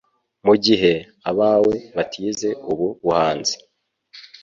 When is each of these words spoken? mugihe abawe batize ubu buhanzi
mugihe 0.45 0.93
abawe 1.29 1.75
batize 1.95 2.49
ubu 2.71 2.87
buhanzi 3.03 3.55